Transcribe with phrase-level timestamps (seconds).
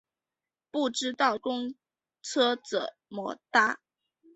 [0.71, 1.75] 不知道公
[2.23, 3.79] 车怎么搭